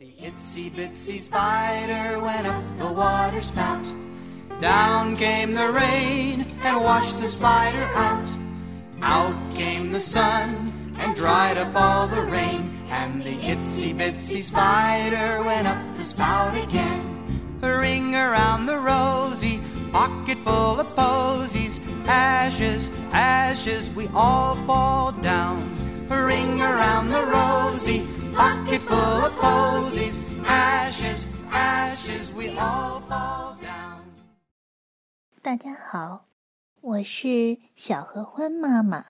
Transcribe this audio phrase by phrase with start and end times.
[0.00, 3.92] The itsy bitsy spider went up the water spout.
[4.58, 8.30] Down came the rain and washed the spider out.
[9.02, 12.80] Out came the sun and dried up all the rain.
[12.88, 17.58] And the itsy bitsy spider went up the spout again.
[17.60, 19.60] Ring around the rosy,
[19.92, 21.78] pocket full of posies.
[22.08, 25.60] Ashes, ashes, we all fall down.
[26.08, 30.18] Ring around the rosy, pocket full of posies.
[30.44, 34.00] Ashes, ashes, we all fall down.
[35.42, 36.26] 大家好，
[36.80, 39.06] 我是小合欢妈妈，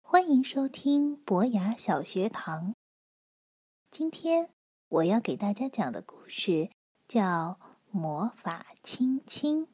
[0.00, 2.74] 欢迎收听博雅小学堂。
[3.90, 4.50] 今天
[4.88, 6.70] 我要给大家讲的故事
[7.06, 7.58] 叫
[7.90, 9.66] 《魔法亲亲》。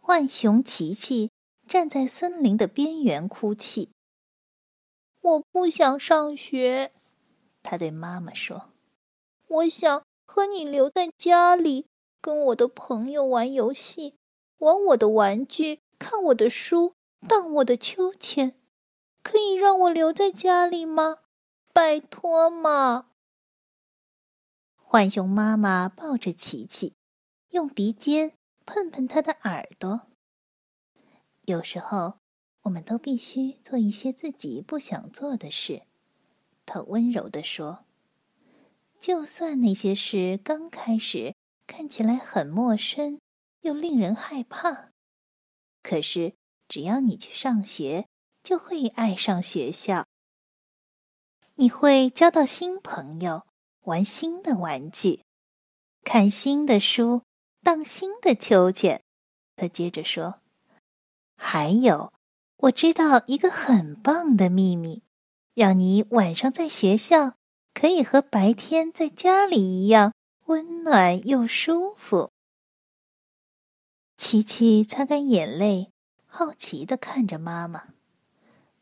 [0.00, 1.32] 浣熊琪琪
[1.68, 3.90] 站在森林的边缘哭泣。
[5.20, 6.92] 我不想上学，
[7.62, 8.70] 他对妈妈说
[9.48, 11.86] ：“我想和你留在家里，
[12.20, 14.14] 跟我的朋友玩游戏，
[14.58, 16.94] 玩我的玩具，看我的书，
[17.26, 18.54] 荡我的秋千。
[19.24, 21.18] 可以让我留在家里吗？
[21.72, 23.10] 拜托嘛！”
[24.88, 26.94] 浣熊妈妈抱着琪琪，
[27.50, 30.02] 用鼻尖碰碰他的耳朵。
[31.46, 32.18] 有时候，
[32.62, 35.84] 我们都必须做一些自己不想做的事。
[36.64, 37.84] 他温柔地说
[38.98, 43.20] ：“就算那些事刚开始看起来很陌生，
[43.60, 44.90] 又令人害怕，
[45.84, 46.34] 可是
[46.66, 48.08] 只要你去上学，
[48.42, 50.04] 就会爱上学校。
[51.54, 53.46] 你会交到新朋友，
[53.82, 55.22] 玩新的玩具，
[56.02, 57.22] 看新的书，
[57.62, 59.00] 荡新的秋千。”
[59.54, 60.40] 他接着说。
[61.36, 62.12] 还有，
[62.56, 65.02] 我知道一个很棒的秘密，
[65.54, 67.34] 让你晚上在学校
[67.72, 70.14] 可以和白天在家里一样
[70.46, 72.30] 温暖又舒服。
[74.16, 75.92] 琪琪擦干眼泪，
[76.24, 77.88] 好奇的看着妈妈。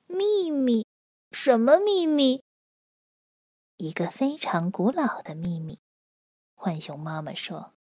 [0.06, 0.86] 秘密？
[1.32, 2.42] 什么秘密？
[3.78, 5.80] 一个非常古老的秘密。
[6.54, 7.74] 浣熊妈妈说：“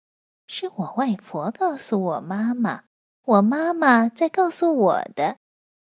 [0.47, 2.85] 是我外婆告诉我妈妈。”
[3.25, 5.39] 我妈妈在告诉我的，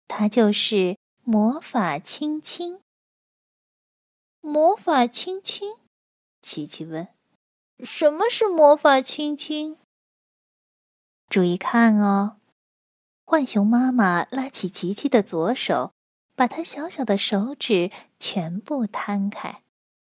[0.07, 2.81] 它就是魔法亲亲。
[4.41, 5.75] 魔法亲亲，
[6.41, 7.07] 琪琪问
[7.85, 9.77] ：“什么是魔法亲亲？”
[11.29, 12.37] 注意看哦，
[13.23, 15.93] 浣熊妈妈拉起琪琪的左手，
[16.35, 19.61] 把她小小的手指全部摊开，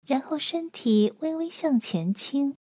[0.07, 2.57] 然后身体微微向前倾，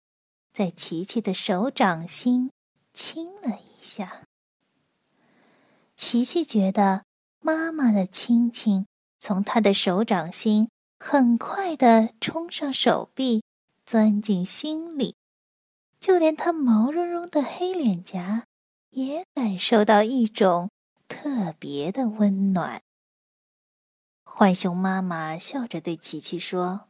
[0.52, 2.52] 在琪琪的手掌心
[2.94, 4.27] 亲了一下。
[5.98, 7.02] 琪琪觉得
[7.40, 8.86] 妈妈的亲亲
[9.18, 10.70] 从她的手掌心
[11.00, 13.42] 很快的冲上手臂，
[13.84, 15.16] 钻进心里，
[15.98, 18.46] 就连她毛茸茸的黑脸颊
[18.90, 20.70] 也感受到一种
[21.08, 22.80] 特别的温暖。
[24.22, 26.86] 浣熊妈妈笑着对琪琪说：“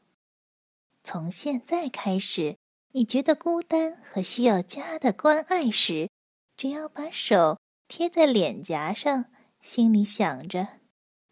[1.02, 2.58] 从现在开始，
[2.92, 6.10] 你觉得孤单和需要家的关爱时，
[6.58, 9.24] 只要把手。”贴在脸颊上，
[9.62, 10.80] 心里想着：“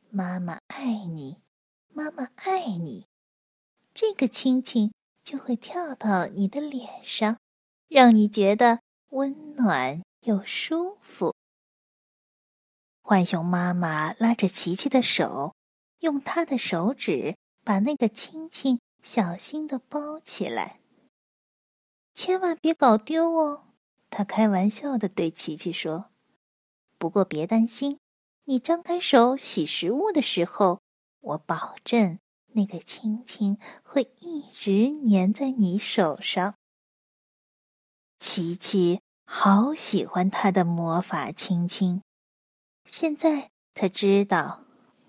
[0.09, 1.37] 妈妈爱你，
[1.93, 3.07] 妈妈爱你。”
[3.93, 7.39] 这个亲亲就会跳到你的脸上，
[7.89, 8.81] 让你觉得
[9.11, 11.35] 温暖又舒服。
[13.03, 15.55] 浣熊妈妈拉着琪琪的手，
[16.01, 20.81] 用她的手指把那个亲亲小心的包起来，
[22.15, 23.67] 千万别搞丢哦！
[24.09, 26.11] 她开玩笑的对琪琪说。
[27.07, 28.01] 不过别担心，
[28.47, 30.81] 你张开手洗食物的时候，
[31.21, 32.19] 我保证
[32.49, 36.57] 那个亲亲会一直粘在你手上。
[38.19, 42.03] 琪琪好喜欢他的魔法亲亲，
[42.91, 44.65] 现在他知道，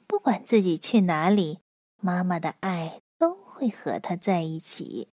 [0.06, 1.62] 不管自己去哪里，
[2.00, 5.10] 妈妈的爱都会和他在一起，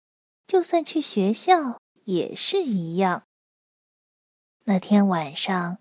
[0.48, 3.24] 就算去学校也是一样。
[4.64, 5.80] 那天晚上。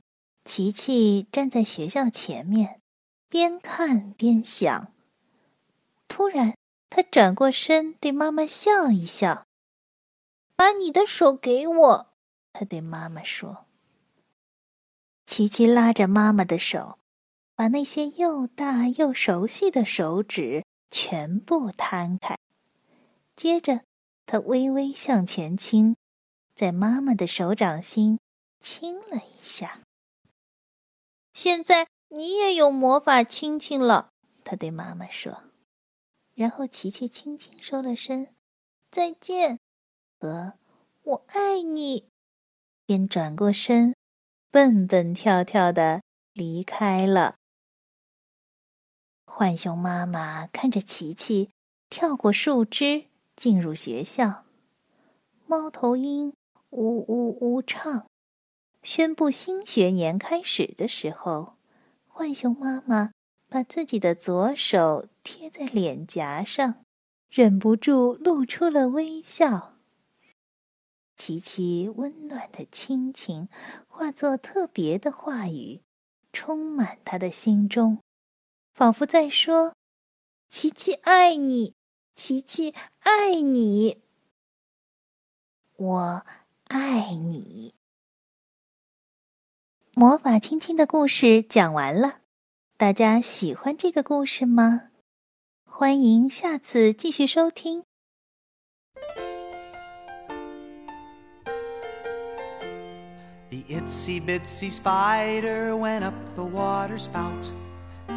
[0.49, 2.81] 琪琪站在学校前面，
[3.29, 4.95] 边看边想。
[6.09, 6.57] 突然，
[6.89, 9.45] 他转过身对妈妈笑一笑
[10.57, 12.15] ：“把你的手给我。”
[12.55, 13.67] 他对妈妈说。
[15.27, 16.99] 琪琪拉着妈妈的手，
[17.55, 22.39] 把那些又大又熟悉的手指全部摊开。
[23.37, 23.83] 接着，
[24.25, 25.95] 他微微向前倾，
[26.55, 28.19] 在妈妈的手掌心
[28.61, 29.83] 亲了一下。
[31.41, 34.11] 现在你也有魔法亲亲了，
[34.43, 35.45] 他对妈妈说。
[36.35, 38.27] 然后琪琪轻轻说了声
[38.91, 39.61] “再见”
[40.19, 40.55] 和
[41.05, 42.09] “我爱你”，
[42.85, 43.95] 便转过身，
[44.51, 46.03] 蹦蹦跳跳的
[46.33, 47.37] 离开了。
[49.25, 51.51] 浣熊妈妈看着琪琪
[51.89, 53.05] 跳过树枝
[53.37, 54.45] 进入学校，
[55.47, 56.33] 猫头鹰
[56.71, 58.11] 呜呜呜唱，
[58.91, 61.59] 宣布新学年开始的时候，
[62.07, 63.13] 浣熊妈妈
[63.47, 66.87] 把自己的左手贴在脸颊上，
[67.29, 69.77] 忍不住露出了微笑。
[71.17, 73.51] 琪琪温暖的亲情
[73.87, 75.83] 化作特别的话语，
[76.33, 77.99] 充满他的心中。
[78.73, 79.75] 仿佛在说
[80.49, 81.75] ：“琪琪爱你，
[82.15, 84.01] 琪琪爱你，
[85.77, 86.27] 我
[86.69, 87.75] 爱你。”
[89.99, 92.19] 魔法亲亲的故事讲完了，
[92.77, 94.91] 大家喜欢这个故事吗？
[95.69, 97.83] 欢迎下次继续收听。
[103.51, 107.51] The itsy bitsy spider went up the water spout.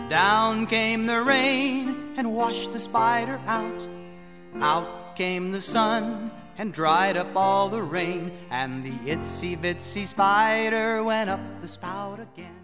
[0.08, 3.88] Down came the rain and washed the spider out.
[4.60, 4.86] Out
[5.16, 6.30] came the sun
[6.62, 8.32] and dried up all the rain.
[8.52, 12.61] And the itsy bitsy spider went up the spout again.